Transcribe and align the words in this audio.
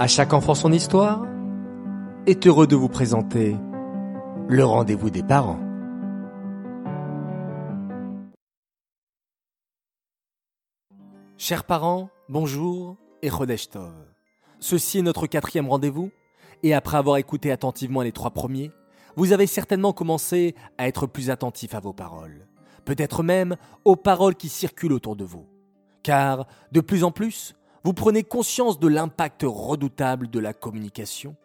À 0.00 0.06
chaque 0.06 0.32
enfant 0.32 0.54
son 0.54 0.72
histoire 0.72 1.26
est 2.28 2.46
heureux 2.46 2.68
de 2.68 2.76
vous 2.76 2.88
présenter 2.88 3.56
le 4.46 4.64
rendez-vous 4.64 5.10
des 5.10 5.24
parents. 5.24 5.58
Chers 11.36 11.64
parents, 11.64 12.10
bonjour 12.28 12.96
et 13.22 13.28
Chodesh 13.28 13.70
Tov. 13.70 13.92
Ceci 14.60 14.98
est 14.98 15.02
notre 15.02 15.26
quatrième 15.26 15.68
rendez-vous 15.68 16.12
et 16.62 16.74
après 16.74 16.96
avoir 16.96 17.16
écouté 17.16 17.50
attentivement 17.50 18.02
les 18.02 18.12
trois 18.12 18.30
premiers, 18.30 18.70
vous 19.16 19.32
avez 19.32 19.48
certainement 19.48 19.92
commencé 19.92 20.54
à 20.78 20.86
être 20.86 21.08
plus 21.08 21.28
attentif 21.28 21.74
à 21.74 21.80
vos 21.80 21.92
paroles, 21.92 22.46
peut-être 22.84 23.24
même 23.24 23.56
aux 23.84 23.96
paroles 23.96 24.36
qui 24.36 24.48
circulent 24.48 24.92
autour 24.92 25.16
de 25.16 25.24
vous. 25.24 25.48
Car, 26.04 26.46
de 26.70 26.80
plus 26.80 27.02
en 27.02 27.10
plus, 27.10 27.56
vous 27.84 27.92
prenez 27.92 28.22
conscience 28.22 28.78
de 28.78 28.88
l'impact 28.88 29.44
redoutable 29.46 30.28
de 30.28 30.38
la 30.38 30.52
communication, 30.52 31.36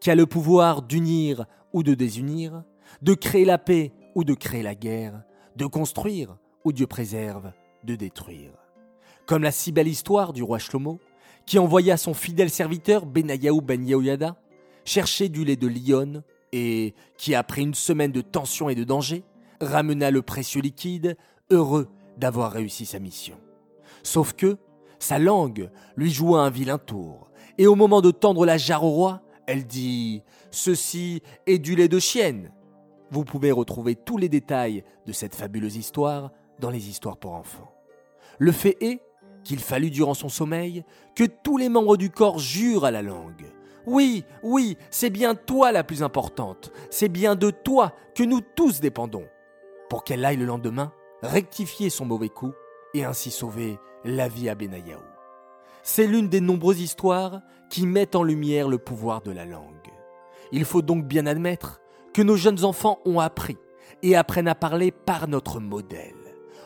qui 0.00 0.10
a 0.10 0.14
le 0.14 0.26
pouvoir 0.26 0.82
d'unir 0.82 1.46
ou 1.72 1.82
de 1.82 1.94
désunir, 1.94 2.62
de 3.02 3.14
créer 3.14 3.44
la 3.44 3.58
paix 3.58 3.92
ou 4.14 4.24
de 4.24 4.34
créer 4.34 4.62
la 4.62 4.74
guerre, 4.74 5.22
de 5.56 5.66
construire 5.66 6.36
ou 6.64 6.72
Dieu 6.72 6.86
préserve, 6.86 7.52
de 7.84 7.94
détruire. 7.94 8.52
Comme 9.26 9.42
la 9.42 9.50
si 9.50 9.72
belle 9.72 9.88
histoire 9.88 10.32
du 10.32 10.42
roi 10.42 10.58
Shlomo, 10.58 11.00
qui 11.46 11.58
envoya 11.58 11.96
son 11.96 12.14
fidèle 12.14 12.50
serviteur 12.50 13.06
Benayahu 13.06 13.60
Ben 13.60 13.86
Yehoyada 13.86 14.36
chercher 14.84 15.28
du 15.28 15.44
lait 15.44 15.56
de 15.56 15.66
Lyon 15.66 16.22
et 16.52 16.94
qui, 17.18 17.34
après 17.34 17.62
une 17.62 17.74
semaine 17.74 18.12
de 18.12 18.22
tension 18.22 18.68
et 18.68 18.74
de 18.74 18.84
danger, 18.84 19.22
ramena 19.60 20.10
le 20.10 20.22
précieux 20.22 20.62
liquide, 20.62 21.16
heureux 21.50 21.88
d'avoir 22.16 22.52
réussi 22.52 22.86
sa 22.86 22.98
mission. 22.98 23.36
Sauf 24.02 24.32
que 24.32 24.56
sa 24.98 25.18
langue 25.18 25.70
lui 25.96 26.10
joua 26.10 26.42
un 26.42 26.50
vilain 26.50 26.78
tour, 26.78 27.30
et 27.58 27.66
au 27.66 27.74
moment 27.74 28.00
de 28.00 28.10
tendre 28.10 28.46
la 28.46 28.58
jarre 28.58 28.84
au 28.84 28.90
roi, 28.90 29.22
elle 29.46 29.66
dit 29.66 30.22
Ceci 30.50 31.22
est 31.46 31.58
du 31.58 31.76
lait 31.76 31.88
de 31.88 31.98
chienne. 31.98 32.52
Vous 33.10 33.24
pouvez 33.24 33.50
retrouver 33.50 33.94
tous 33.94 34.18
les 34.18 34.28
détails 34.28 34.84
de 35.06 35.12
cette 35.12 35.34
fabuleuse 35.34 35.76
histoire 35.76 36.30
dans 36.60 36.70
les 36.70 36.88
histoires 36.88 37.16
pour 37.16 37.32
enfants. 37.32 37.72
Le 38.38 38.52
fait 38.52 38.76
est 38.80 39.00
qu'il 39.44 39.60
fallut 39.60 39.90
durant 39.90 40.14
son 40.14 40.28
sommeil 40.28 40.84
que 41.14 41.24
tous 41.24 41.56
les 41.56 41.68
membres 41.68 41.96
du 41.96 42.10
corps 42.10 42.38
jurent 42.38 42.84
à 42.84 42.90
la 42.90 43.02
langue. 43.02 43.46
Oui, 43.86 44.24
oui, 44.42 44.76
c'est 44.90 45.08
bien 45.08 45.34
toi 45.34 45.72
la 45.72 45.82
plus 45.82 46.02
importante, 46.02 46.70
c'est 46.90 47.08
bien 47.08 47.34
de 47.34 47.50
toi 47.50 47.94
que 48.14 48.22
nous 48.22 48.42
tous 48.42 48.80
dépendons, 48.80 49.24
pour 49.88 50.04
qu'elle 50.04 50.24
aille 50.26 50.36
le 50.36 50.44
lendemain 50.44 50.92
rectifier 51.22 51.88
son 51.88 52.04
mauvais 52.04 52.28
coup 52.28 52.52
et 52.94 53.04
ainsi 53.04 53.30
sauver 53.30 53.78
la 54.04 54.28
vie 54.28 54.48
à 54.48 54.54
Benayahu. 54.54 54.98
C'est 55.82 56.06
l'une 56.06 56.28
des 56.28 56.40
nombreuses 56.40 56.80
histoires 56.80 57.40
qui 57.70 57.86
mettent 57.86 58.16
en 58.16 58.22
lumière 58.22 58.68
le 58.68 58.78
pouvoir 58.78 59.22
de 59.22 59.30
la 59.30 59.44
langue. 59.44 59.74
Il 60.52 60.64
faut 60.64 60.82
donc 60.82 61.04
bien 61.04 61.26
admettre 61.26 61.80
que 62.12 62.22
nos 62.22 62.36
jeunes 62.36 62.64
enfants 62.64 62.98
ont 63.04 63.20
appris 63.20 63.58
et 64.02 64.16
apprennent 64.16 64.48
à 64.48 64.54
parler 64.54 64.90
par 64.90 65.28
notre 65.28 65.60
modèle, 65.60 66.14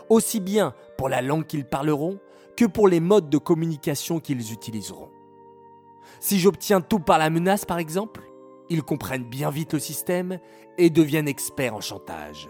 aussi 0.08 0.40
bien 0.40 0.74
pour 0.96 1.08
la 1.08 1.22
langue 1.22 1.46
qu'ils 1.46 1.64
parleront 1.64 2.18
que 2.56 2.64
pour 2.64 2.88
les 2.88 3.00
modes 3.00 3.30
de 3.30 3.38
communication 3.38 4.20
qu'ils 4.20 4.52
utiliseront. 4.52 5.10
Si 6.20 6.38
j'obtiens 6.38 6.80
tout 6.80 7.00
par 7.00 7.18
la 7.18 7.30
menace, 7.30 7.64
par 7.64 7.78
exemple, 7.78 8.22
ils 8.68 8.82
comprennent 8.82 9.28
bien 9.28 9.50
vite 9.50 9.72
le 9.74 9.78
système 9.78 10.38
et 10.78 10.90
deviennent 10.90 11.28
experts 11.28 11.74
en 11.74 11.80
chantage. 11.80 12.48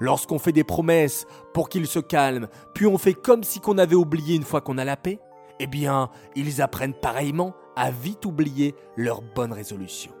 Lorsqu'on 0.00 0.38
fait 0.38 0.52
des 0.52 0.64
promesses 0.64 1.26
pour 1.52 1.68
qu'ils 1.68 1.86
se 1.86 1.98
calment, 1.98 2.48
puis 2.74 2.86
on 2.86 2.98
fait 2.98 3.14
comme 3.14 3.44
si 3.44 3.60
qu'on 3.60 3.78
avait 3.78 3.94
oublié 3.94 4.34
une 4.34 4.42
fois 4.42 4.60
qu'on 4.60 4.78
a 4.78 4.84
la 4.84 4.96
paix, 4.96 5.20
eh 5.60 5.66
bien, 5.66 6.10
ils 6.34 6.62
apprennent 6.62 6.94
pareillement 6.94 7.54
à 7.76 7.90
vite 7.90 8.24
oublier 8.24 8.74
leurs 8.96 9.20
bonnes 9.20 9.52
résolutions. 9.52 10.12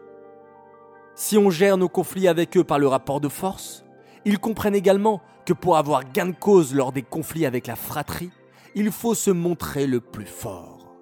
Si 1.14 1.38
on 1.38 1.50
gère 1.50 1.78
nos 1.78 1.88
conflits 1.88 2.28
avec 2.28 2.56
eux 2.56 2.64
par 2.64 2.78
le 2.78 2.88
rapport 2.88 3.20
de 3.20 3.28
force, 3.28 3.84
ils 4.24 4.38
comprennent 4.38 4.74
également 4.74 5.22
que 5.46 5.54
pour 5.54 5.76
avoir 5.76 6.04
gain 6.12 6.26
de 6.26 6.36
cause 6.36 6.74
lors 6.74 6.92
des 6.92 7.02
conflits 7.02 7.46
avec 7.46 7.66
la 7.66 7.76
fratrie, 7.76 8.30
il 8.74 8.92
faut 8.92 9.14
se 9.14 9.30
montrer 9.30 9.86
le 9.86 10.00
plus 10.00 10.26
fort. 10.26 10.94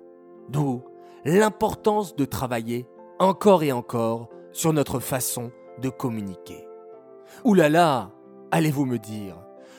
D'où 0.48 0.82
l'importance 1.24 2.16
de 2.16 2.24
travailler 2.24 2.86
encore 3.18 3.62
et 3.62 3.72
encore 3.72 4.28
sur 4.52 4.72
notre 4.72 5.00
façon 5.00 5.50
de 5.80 5.88
communiquer. 5.88 6.66
Ouh 7.44 7.54
là 7.54 7.68
là, 7.68 8.10
allez-vous 8.50 8.86
me 8.86 8.98
dire 8.98 9.36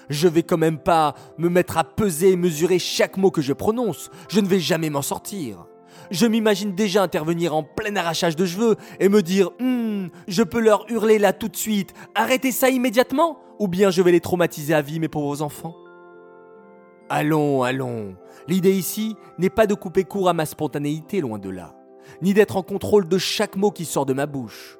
je 0.10 0.28
vais 0.28 0.44
quand 0.44 0.58
même 0.58 0.80
pas 0.80 1.14
me 1.38 1.50
mettre 1.50 1.78
à 1.78 1.84
peser 1.84 2.32
et 2.32 2.36
mesurer 2.36 2.80
chaque 2.80 3.18
mot 3.18 3.30
que 3.30 3.42
je 3.42 3.54
prononce. 3.54 4.10
Je 4.28 4.40
ne 4.40 4.48
vais 4.48 4.60
jamais 4.60 4.90
m'en 4.90 5.04
sortir. 5.04 5.68
Je 6.12 6.26
m'imagine 6.26 6.74
déjà 6.74 7.04
intervenir 7.04 7.56
en 7.56 7.64
plein 7.64 7.96
arrachage 7.96 8.36
de 8.36 8.46
cheveux 8.46 8.76
et 9.00 9.10
me 9.10 9.22
dire 9.22 9.52
Hum, 9.60 10.10
je 10.28 10.44
peux 10.44 10.60
leur 10.60 10.90
hurler 10.90 11.20
là 11.20 11.34
tout 11.34 11.48
de 11.50 11.56
suite, 11.56 11.94
arrêtez 12.16 12.52
ça 12.52 12.70
immédiatement, 12.70 13.40
ou 13.60 13.68
bien 13.68 13.92
je 13.92 14.02
vais 14.02 14.12
les 14.12 14.20
traumatiser 14.20 14.74
à 14.74 14.82
vie, 14.82 15.00
mes 15.00 15.08
pauvres 15.08 15.42
enfants. 15.44 15.76
Allons, 17.10 17.64
allons. 17.64 18.16
L'idée 18.48 18.74
ici 18.74 19.16
n'est 19.38 19.50
pas 19.50 19.68
de 19.68 19.74
couper 19.74 20.04
court 20.04 20.30
à 20.30 20.34
ma 20.34 20.46
spontanéité, 20.46 21.22
loin 21.22 21.40
de 21.40 21.50
là, 21.50 21.76
ni 22.22 22.34
d'être 22.34 22.58
en 22.58 22.64
contrôle 22.64 23.08
de 23.08 23.18
chaque 23.18 23.56
mot 23.56 23.72
qui 23.72 23.86
sort 23.86 24.06
de 24.06 24.14
ma 24.14 24.26
bouche. 24.26 24.80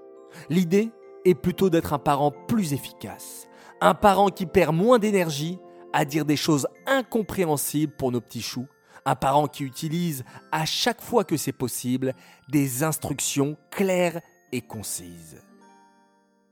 L'idée 0.50 0.92
est 1.26 1.36
plutôt 1.36 1.70
d'être 1.70 1.94
un 1.94 2.00
parent 2.00 2.32
plus 2.48 2.74
efficace, 2.74 3.49
un 3.82 3.94
parent 3.94 4.30
qui 4.30 4.46
perd 4.46 4.76
moins 4.76 5.00
d'énergie 5.00 5.60
à 5.94 6.06
dire 6.06 6.26
des 6.26 6.36
choses 6.36 6.68
incompréhensibles 6.86 7.94
pour 7.94 8.12
nos 8.12 8.22
petits 8.22 8.42
choux. 8.42 8.68
Un 9.06 9.16
parent 9.16 9.48
qui 9.48 9.64
utilise 9.64 10.24
à 10.52 10.66
chaque 10.66 11.02
fois 11.02 11.24
que 11.24 11.38
c'est 11.38 11.54
possible 11.54 12.14
des 12.50 12.84
instructions 12.84 13.58
claires 13.72 14.22
et 14.52 14.62
concises. 14.62 15.42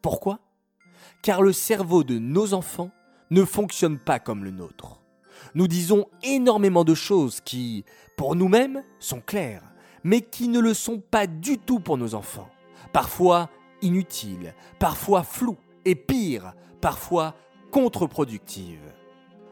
Pourquoi? 0.02 0.40
Car 1.22 1.42
le 1.42 1.54
cerveau 1.54 2.04
de 2.04 2.18
nos 2.18 2.54
enfants 2.54 2.92
ne 3.30 3.44
fonctionne 3.44 4.00
pas 4.00 4.20
comme 4.20 4.44
le 4.44 4.52
nôtre. 4.52 5.02
Nous 5.54 5.68
disons 5.68 6.06
énormément 6.24 6.84
de 6.84 6.96
choses 6.96 7.42
qui, 7.42 7.84
pour 8.16 8.36
nous-mêmes, 8.36 8.84
sont 9.00 9.22
claires, 9.22 9.64
mais 10.04 10.22
qui 10.22 10.48
ne 10.48 10.60
le 10.60 10.74
sont 10.74 11.00
pas 11.00 11.28
du 11.28 11.58
tout 11.58 11.80
pour 11.80 11.98
nos 11.98 12.16
enfants. 12.16 12.50
Parfois 12.94 13.50
inutiles, 13.82 14.56
parfois 14.80 15.24
floues, 15.24 15.58
et 15.88 15.96
pire, 15.96 16.54
parfois 16.82 17.36
contre-productive. 17.72 18.80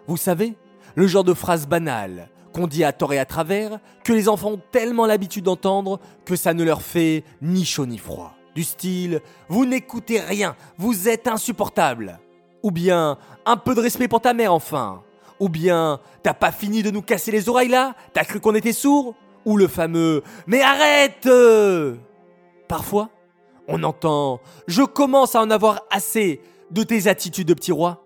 Vous 0.07 0.17
savez, 0.17 0.55
le 0.95 1.07
genre 1.07 1.23
de 1.23 1.33
phrase 1.33 1.67
banale 1.67 2.29
qu'on 2.55 2.67
dit 2.67 2.85
à 2.85 2.93
tort 2.93 3.11
et 3.11 3.19
à 3.19 3.25
travers, 3.25 3.79
que 4.05 4.13
les 4.13 4.29
enfants 4.29 4.51
ont 4.51 4.61
tellement 4.71 5.05
l'habitude 5.05 5.43
d'entendre 5.43 5.99
que 6.23 6.37
ça 6.37 6.53
ne 6.53 6.63
leur 6.63 6.81
fait 6.81 7.25
ni 7.41 7.65
chaud 7.65 7.85
ni 7.85 7.97
froid. 7.97 8.33
Du 8.55 8.63
style 8.63 9.21
Vous 9.49 9.65
n'écoutez 9.65 10.21
rien, 10.21 10.55
vous 10.77 11.09
êtes 11.09 11.27
insupportable. 11.27 12.17
Ou 12.63 12.71
bien 12.71 13.17
Un 13.45 13.57
peu 13.57 13.75
de 13.75 13.81
respect 13.81 14.07
pour 14.07 14.21
ta 14.21 14.33
mère 14.33 14.53
enfin. 14.53 15.03
Ou 15.41 15.49
bien 15.49 15.99
T'as 16.23 16.33
pas 16.33 16.53
fini 16.53 16.81
de 16.81 16.91
nous 16.91 17.01
casser 17.01 17.29
les 17.29 17.49
oreilles 17.49 17.67
là? 17.67 17.93
T'as 18.13 18.23
cru 18.23 18.39
qu'on 18.39 18.55
était 18.55 18.71
sourds 18.71 19.15
Ou 19.43 19.57
le 19.57 19.67
fameux 19.67 20.23
Mais 20.47 20.61
arrête 20.61 21.27
Parfois, 22.69 23.09
on 23.67 23.83
entend 23.83 24.39
Je 24.67 24.83
commence 24.83 25.35
à 25.35 25.41
en 25.41 25.51
avoir 25.51 25.81
assez 25.91 26.39
de 26.71 26.83
tes 26.83 27.07
attitudes 27.07 27.47
de 27.47 27.53
petit 27.53 27.71
roi. 27.71 28.05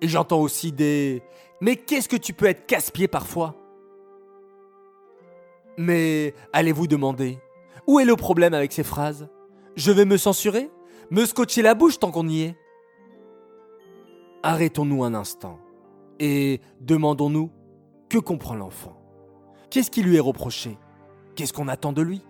Et 0.00 0.08
j'entends 0.08 0.40
aussi 0.40 0.72
des 0.72 1.22
Mais 1.60 1.76
qu'est-ce 1.76 2.08
que 2.08 2.16
tu 2.16 2.32
peux 2.32 2.46
être 2.46 2.66
casse-pied 2.66 3.08
parfois? 3.08 3.54
Mais 5.78 6.34
allez-vous 6.52 6.86
demander 6.86 7.38
Où 7.86 8.00
est 8.00 8.04
le 8.04 8.16
problème 8.16 8.54
avec 8.54 8.72
ces 8.72 8.84
phrases? 8.84 9.28
Je 9.74 9.92
vais 9.92 10.04
me 10.04 10.16
censurer? 10.16 10.70
Me 11.10 11.24
scotcher 11.24 11.62
la 11.62 11.74
bouche 11.74 11.98
tant 11.98 12.10
qu'on 12.10 12.28
y 12.28 12.42
est? 12.42 12.56
Arrêtons-nous 14.42 15.04
un 15.04 15.14
instant 15.14 15.58
et 16.18 16.60
demandons-nous 16.80 17.50
que 18.08 18.18
comprend 18.18 18.54
l'enfant? 18.54 18.96
Qu'est-ce 19.70 19.90
qui 19.90 20.02
lui 20.02 20.16
est 20.16 20.20
reproché? 20.20 20.78
Qu'est-ce 21.34 21.52
qu'on 21.52 21.68
attend 21.68 21.92
de 21.92 22.02
lui? 22.02 22.22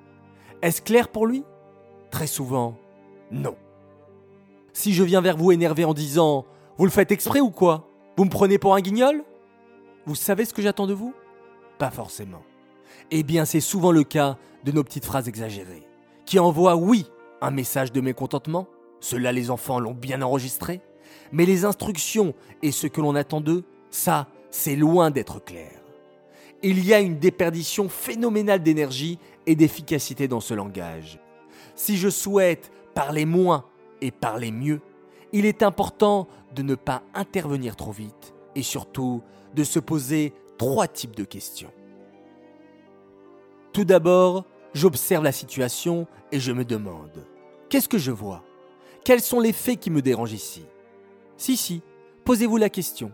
Est-ce 0.62 0.82
clair 0.82 1.08
pour 1.08 1.26
lui? 1.26 1.44
Très 2.10 2.26
souvent, 2.26 2.76
non 3.30 3.56
si 4.76 4.92
je 4.92 5.02
viens 5.02 5.22
vers 5.22 5.38
vous 5.38 5.52
énervé 5.52 5.86
en 5.86 5.94
disant 5.94 6.44
Vous 6.76 6.84
le 6.84 6.90
faites 6.90 7.10
exprès 7.10 7.40
ou 7.40 7.50
quoi? 7.50 7.88
Vous 8.18 8.26
me 8.26 8.30
prenez 8.30 8.58
pour 8.58 8.74
un 8.74 8.82
guignol? 8.82 9.24
Vous 10.04 10.14
savez 10.14 10.44
ce 10.44 10.52
que 10.52 10.60
j'attends 10.60 10.86
de 10.86 10.92
vous? 10.92 11.14
Pas 11.78 11.90
forcément. 11.90 12.42
Eh 13.10 13.22
bien, 13.22 13.46
c'est 13.46 13.60
souvent 13.60 13.90
le 13.90 14.04
cas 14.04 14.36
de 14.64 14.72
nos 14.72 14.84
petites 14.84 15.06
phrases 15.06 15.28
exagérées, 15.28 15.88
qui 16.26 16.38
envoient, 16.38 16.76
oui, 16.76 17.06
un 17.40 17.50
message 17.50 17.90
de 17.90 18.02
mécontentement, 18.02 18.68
cela 19.00 19.32
les 19.32 19.50
enfants 19.50 19.80
l'ont 19.80 19.94
bien 19.94 20.20
enregistré, 20.20 20.82
mais 21.32 21.46
les 21.46 21.64
instructions 21.64 22.34
et 22.62 22.70
ce 22.70 22.86
que 22.86 23.00
l'on 23.00 23.14
attend 23.14 23.40
d'eux, 23.40 23.64
ça, 23.88 24.28
c'est 24.50 24.76
loin 24.76 25.10
d'être 25.10 25.42
clair. 25.42 25.72
Il 26.62 26.84
y 26.84 26.92
a 26.92 27.00
une 27.00 27.18
déperdition 27.18 27.88
phénoménale 27.88 28.62
d'énergie 28.62 29.18
et 29.46 29.56
d'efficacité 29.56 30.28
dans 30.28 30.40
ce 30.40 30.52
langage. 30.52 31.18
Si 31.74 31.96
je 31.96 32.10
souhaite 32.10 32.70
parler 32.94 33.24
moins 33.24 33.64
et 34.00 34.10
parler 34.10 34.50
mieux, 34.50 34.80
il 35.32 35.46
est 35.46 35.62
important 35.62 36.28
de 36.54 36.62
ne 36.62 36.74
pas 36.74 37.02
intervenir 37.14 37.76
trop 37.76 37.92
vite 37.92 38.34
et 38.54 38.62
surtout 38.62 39.22
de 39.54 39.64
se 39.64 39.78
poser 39.78 40.32
trois 40.58 40.88
types 40.88 41.16
de 41.16 41.24
questions. 41.24 41.72
Tout 43.72 43.84
d'abord, 43.84 44.44
J'observe 44.76 45.24
la 45.24 45.32
situation 45.32 46.06
et 46.32 46.38
je 46.38 46.52
me 46.52 46.62
demande, 46.62 47.26
qu'est-ce 47.70 47.88
que 47.88 47.96
je 47.96 48.10
vois? 48.10 48.44
Quels 49.06 49.22
sont 49.22 49.40
les 49.40 49.54
faits 49.54 49.80
qui 49.80 49.88
me 49.88 50.02
dérangent 50.02 50.34
ici? 50.34 50.66
Si, 51.38 51.56
si, 51.56 51.80
posez-vous 52.26 52.58
la 52.58 52.68
question. 52.68 53.10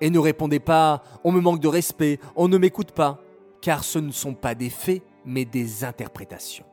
Et 0.00 0.08
ne 0.08 0.18
répondez 0.18 0.58
pas, 0.58 1.02
on 1.22 1.30
me 1.30 1.42
manque 1.42 1.60
de 1.60 1.68
respect, 1.68 2.18
on 2.34 2.48
ne 2.48 2.56
m'écoute 2.56 2.92
pas, 2.92 3.20
car 3.60 3.84
ce 3.84 3.98
ne 3.98 4.10
sont 4.10 4.32
pas 4.32 4.54
des 4.54 4.70
faits, 4.70 5.02
mais 5.26 5.44
des 5.44 5.84
interprétations. 5.84 6.64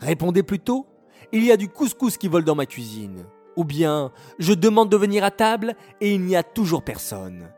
Répondez 0.00 0.42
plutôt, 0.42 0.84
il 1.32 1.44
y 1.44 1.52
a 1.52 1.56
du 1.56 1.68
couscous 1.68 2.16
qui 2.16 2.28
vole 2.28 2.44
dans 2.44 2.54
ma 2.54 2.66
cuisine. 2.66 3.26
Ou 3.56 3.64
bien, 3.64 4.12
je 4.38 4.52
demande 4.52 4.88
de 4.88 4.96
venir 4.96 5.24
à 5.24 5.30
table 5.30 5.74
et 6.00 6.14
il 6.14 6.22
n'y 6.22 6.36
a 6.36 6.42
toujours 6.42 6.82
personne. 6.82 7.52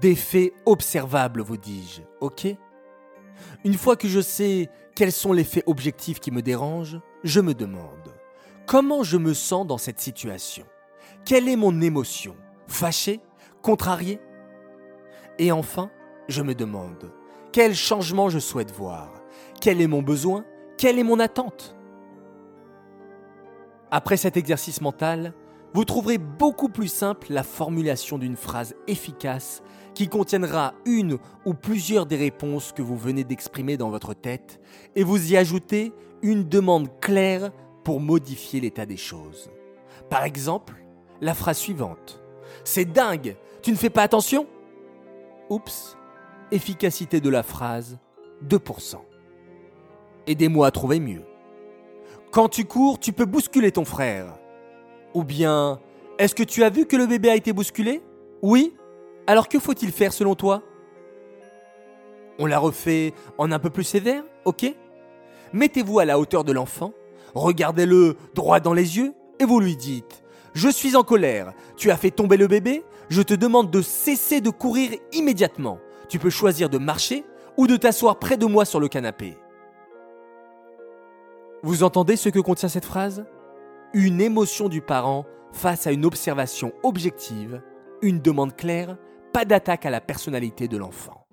Des 0.00 0.14
faits 0.14 0.52
observables, 0.64 1.42
vous 1.42 1.56
dis-je, 1.56 2.02
ok? 2.20 2.46
Une 3.64 3.74
fois 3.74 3.96
que 3.96 4.08
je 4.08 4.20
sais 4.20 4.70
quels 4.94 5.12
sont 5.12 5.32
les 5.32 5.44
faits 5.44 5.64
objectifs 5.66 6.20
qui 6.20 6.30
me 6.30 6.42
dérangent, 6.42 7.00
je 7.22 7.40
me 7.40 7.54
demande 7.54 8.14
comment 8.66 9.02
je 9.02 9.16
me 9.16 9.34
sens 9.34 9.66
dans 9.66 9.78
cette 9.78 10.00
situation? 10.00 10.64
Quelle 11.24 11.48
est 11.48 11.56
mon 11.56 11.80
émotion? 11.80 12.36
Fâché? 12.66 13.20
Contrarié? 13.62 14.20
Et 15.38 15.52
enfin, 15.52 15.90
je 16.28 16.42
me 16.42 16.54
demande 16.54 17.12
quel 17.52 17.74
changement 17.74 18.28
je 18.28 18.38
souhaite 18.38 18.70
voir? 18.70 19.12
Quel 19.60 19.80
est 19.80 19.86
mon 19.86 20.02
besoin? 20.02 20.44
Quelle 20.76 20.98
est 20.98 21.04
mon 21.04 21.20
attente? 21.20 21.75
Après 23.90 24.16
cet 24.16 24.36
exercice 24.36 24.80
mental, 24.80 25.32
vous 25.74 25.84
trouverez 25.84 26.18
beaucoup 26.18 26.68
plus 26.68 26.88
simple 26.88 27.28
la 27.30 27.42
formulation 27.42 28.18
d'une 28.18 28.36
phrase 28.36 28.74
efficace 28.86 29.62
qui 29.94 30.08
contiendra 30.08 30.74
une 30.84 31.18
ou 31.44 31.54
plusieurs 31.54 32.06
des 32.06 32.16
réponses 32.16 32.72
que 32.72 32.82
vous 32.82 32.96
venez 32.96 33.24
d'exprimer 33.24 33.76
dans 33.76 33.90
votre 33.90 34.14
tête 34.14 34.60
et 34.94 35.04
vous 35.04 35.32
y 35.32 35.36
ajoutez 35.36 35.92
une 36.22 36.48
demande 36.48 36.88
claire 37.00 37.50
pour 37.84 38.00
modifier 38.00 38.60
l'état 38.60 38.86
des 38.86 38.96
choses. 38.96 39.50
Par 40.10 40.24
exemple, 40.24 40.74
la 41.20 41.34
phrase 41.34 41.58
suivante. 41.58 42.22
C'est 42.64 42.84
dingue, 42.84 43.36
tu 43.62 43.70
ne 43.70 43.76
fais 43.76 43.90
pas 43.90 44.02
attention 44.02 44.46
Oups, 45.48 45.96
efficacité 46.50 47.20
de 47.20 47.30
la 47.30 47.42
phrase 47.42 47.98
2%. 48.44 48.96
Aidez-moi 50.26 50.66
à 50.66 50.70
trouver 50.70 51.00
mieux. 51.00 51.22
Quand 52.36 52.50
tu 52.50 52.66
cours, 52.66 53.00
tu 53.00 53.14
peux 53.14 53.24
bousculer 53.24 53.72
ton 53.72 53.86
frère. 53.86 54.26
Ou 55.14 55.24
bien, 55.24 55.80
est-ce 56.18 56.34
que 56.34 56.42
tu 56.42 56.64
as 56.64 56.68
vu 56.68 56.84
que 56.84 56.94
le 56.94 57.06
bébé 57.06 57.30
a 57.30 57.34
été 57.34 57.54
bousculé? 57.54 58.02
Oui 58.42 58.74
Alors 59.26 59.48
que 59.48 59.58
faut-il 59.58 59.90
faire 59.90 60.12
selon 60.12 60.34
toi? 60.34 60.62
On 62.38 62.44
la 62.44 62.58
refait 62.58 63.14
en 63.38 63.50
un 63.52 63.58
peu 63.58 63.70
plus 63.70 63.84
sévère, 63.84 64.22
ok? 64.44 64.66
Mettez-vous 65.54 65.98
à 65.98 66.04
la 66.04 66.18
hauteur 66.18 66.44
de 66.44 66.52
l'enfant, 66.52 66.92
regardez-le 67.34 68.18
droit 68.34 68.60
dans 68.60 68.74
les 68.74 68.98
yeux 68.98 69.14
et 69.40 69.46
vous 69.46 69.58
lui 69.58 69.74
dites 69.74 70.22
Je 70.52 70.68
suis 70.68 70.94
en 70.94 71.04
colère, 71.04 71.54
tu 71.78 71.90
as 71.90 71.96
fait 71.96 72.10
tomber 72.10 72.36
le 72.36 72.48
bébé, 72.48 72.84
je 73.08 73.22
te 73.22 73.32
demande 73.32 73.70
de 73.70 73.80
cesser 73.80 74.42
de 74.42 74.50
courir 74.50 74.90
immédiatement. 75.14 75.78
Tu 76.10 76.18
peux 76.18 76.28
choisir 76.28 76.68
de 76.68 76.76
marcher 76.76 77.24
ou 77.56 77.66
de 77.66 77.78
t'asseoir 77.78 78.18
près 78.18 78.36
de 78.36 78.44
moi 78.44 78.66
sur 78.66 78.78
le 78.78 78.88
canapé. 78.88 79.38
Vous 81.62 81.82
entendez 81.82 82.16
ce 82.16 82.28
que 82.28 82.38
contient 82.38 82.68
cette 82.68 82.84
phrase? 82.84 83.24
Une 83.94 84.20
émotion 84.20 84.68
du 84.68 84.82
parent 84.82 85.24
face 85.52 85.86
à 85.86 85.92
une 85.92 86.04
observation 86.04 86.72
objective, 86.82 87.62
une 88.02 88.20
demande 88.20 88.54
claire, 88.54 88.96
pas 89.32 89.44
d'attaque 89.44 89.86
à 89.86 89.90
la 89.90 90.00
personnalité 90.00 90.68
de 90.68 90.76
l'enfant. 90.76 91.26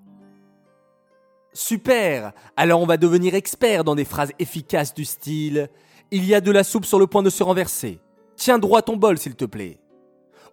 Super 1.51 2.31
Alors 2.55 2.81
on 2.81 2.85
va 2.85 2.97
devenir 2.97 3.35
expert 3.35 3.83
dans 3.83 3.95
des 3.95 4.05
phrases 4.05 4.31
efficaces 4.39 4.93
du 4.93 5.05
style⁇ 5.05 5.69
Il 6.09 6.25
y 6.25 6.33
a 6.33 6.41
de 6.41 6.51
la 6.51 6.63
soupe 6.63 6.85
sur 6.85 6.99
le 6.99 7.07
point 7.07 7.21
de 7.21 7.29
se 7.29 7.43
renverser. 7.43 7.99
Tiens 8.35 8.59
droit 8.59 8.81
ton 8.81 8.97
bol 8.97 9.17
s'il 9.17 9.35
te 9.35 9.45
plaît. 9.45 9.79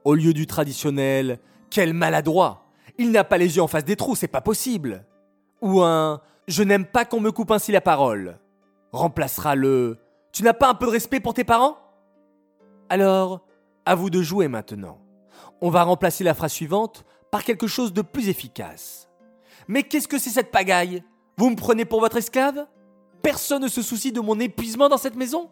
Au 0.05 0.15
lieu 0.15 0.35
du 0.35 0.47
traditionnel⁇ 0.47 1.33
Quel 1.71 1.95
maladroit 1.95 2.67
Il 2.99 3.13
n'a 3.13 3.25
pas 3.25 3.39
les 3.39 3.57
yeux 3.57 3.63
en 3.63 3.69
face 3.69 3.85
des 3.85 3.97
trous, 3.97 4.17
c'est 4.17 4.29
pas 4.29 4.41
possible!⁇ 4.41 5.05
Ou 5.67 5.81
un⁇ 5.81 6.17
Je 6.49 6.65
n'aime 6.65 6.87
pas 6.87 7.05
qu'on 7.05 7.21
me 7.21 7.31
coupe 7.31 7.53
ainsi 7.53 7.71
la 7.73 7.81
parole⁇ 7.81 8.39
remplacera 8.93 9.55
le⁇ 9.55 9.95
Tu 10.33 10.43
n'as 10.43 10.53
pas 10.53 10.69
un 10.69 10.75
peu 10.75 10.87
de 10.87 10.93
respect 10.93 11.21
pour 11.21 11.35
tes 11.35 11.45
parents?⁇ 11.45 11.73
Alors, 12.89 13.47
à 13.87 13.95
vous 13.95 14.11
de 14.11 14.23
jouer 14.23 14.49
maintenant. 14.49 15.01
On 15.61 15.71
va 15.71 15.83
remplacer 15.83 16.25
la 16.25 16.35
phrase 16.35 16.53
suivante 16.53 17.05
par 17.31 17.45
quelque 17.45 17.67
chose 17.67 17.93
de 17.93 18.03
plus 18.03 18.29
efficace. 18.29 19.09
Mais 19.69 19.83
qu'est-ce 19.83 20.09
que 20.09 20.19
c'est 20.19 20.31
cette 20.31 20.51
pagaille? 20.51 21.03
Vous 21.37 21.51
me 21.51 21.57
prenez 21.57 21.85
pour 21.85 22.01
votre 22.01 22.17
esclave? 22.17 22.67
Personne 23.23 23.63
ne 23.63 23.69
se 23.69 23.83
soucie 23.83 24.13
de 24.13 24.21
mon 24.21 24.41
épuisement 24.41 24.89
dans 24.89 24.99
cette 24.99 25.17
maison? 25.17 25.51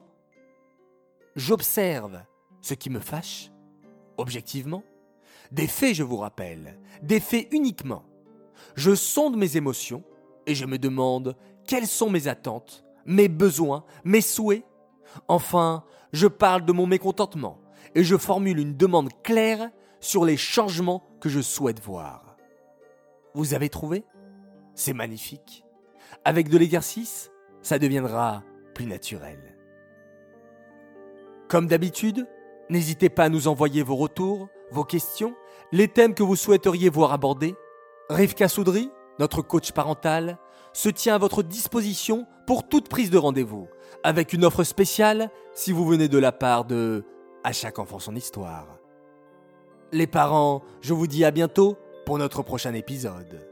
J'observe 1.36 2.22
ce 2.60 2.74
qui 2.74 2.90
me 2.90 3.00
fâche, 3.00 3.50
objectivement. 4.16 4.82
Des 5.52 5.66
faits, 5.66 5.94
je 5.94 6.02
vous 6.02 6.16
rappelle, 6.16 6.78
des 7.02 7.20
faits 7.20 7.48
uniquement. 7.52 8.04
Je 8.74 8.94
sonde 8.94 9.36
mes 9.36 9.56
émotions 9.56 10.02
et 10.46 10.54
je 10.54 10.66
me 10.66 10.78
demande 10.78 11.36
quelles 11.66 11.86
sont 11.86 12.10
mes 12.10 12.28
attentes 12.28 12.84
mes 13.08 13.28
besoins, 13.28 13.84
mes 14.04 14.20
souhaits. 14.20 14.64
Enfin, 15.26 15.82
je 16.12 16.28
parle 16.28 16.64
de 16.64 16.72
mon 16.72 16.86
mécontentement 16.86 17.58
et 17.94 18.04
je 18.04 18.16
formule 18.16 18.58
une 18.60 18.76
demande 18.76 19.10
claire 19.22 19.70
sur 19.98 20.24
les 20.24 20.36
changements 20.36 21.02
que 21.20 21.28
je 21.28 21.40
souhaite 21.40 21.80
voir. 21.80 22.36
Vous 23.34 23.54
avez 23.54 23.70
trouvé? 23.70 24.04
C'est 24.74 24.92
magnifique. 24.92 25.64
Avec 26.24 26.48
de 26.48 26.58
l'exercice, 26.58 27.32
ça 27.62 27.78
deviendra 27.78 28.44
plus 28.74 28.86
naturel. 28.86 29.56
Comme 31.48 31.66
d'habitude, 31.66 32.28
n'hésitez 32.68 33.08
pas 33.08 33.24
à 33.24 33.28
nous 33.30 33.48
envoyer 33.48 33.82
vos 33.82 33.96
retours, 33.96 34.48
vos 34.70 34.84
questions, 34.84 35.34
les 35.72 35.88
thèmes 35.88 36.14
que 36.14 36.22
vous 36.22 36.36
souhaiteriez 36.36 36.90
voir 36.90 37.12
abordés. 37.12 37.56
Rivka 38.10 38.48
Soudry, 38.48 38.90
notre 39.18 39.40
coach 39.42 39.72
parental, 39.72 40.38
se 40.72 40.88
tient 40.88 41.14
à 41.14 41.18
votre 41.18 41.42
disposition 41.42 42.26
pour 42.46 42.68
toute 42.68 42.88
prise 42.88 43.10
de 43.10 43.18
rendez-vous, 43.18 43.68
avec 44.04 44.32
une 44.32 44.44
offre 44.44 44.64
spéciale 44.64 45.30
si 45.54 45.72
vous 45.72 45.86
venez 45.86 46.08
de 46.08 46.18
la 46.18 46.32
part 46.32 46.64
de 46.64 47.04
À 47.44 47.52
chaque 47.52 47.78
enfant 47.78 47.98
son 47.98 48.16
histoire. 48.16 48.78
Les 49.92 50.06
parents, 50.06 50.62
je 50.80 50.92
vous 50.92 51.06
dis 51.06 51.24
à 51.24 51.30
bientôt 51.30 51.78
pour 52.04 52.18
notre 52.18 52.42
prochain 52.42 52.74
épisode. 52.74 53.47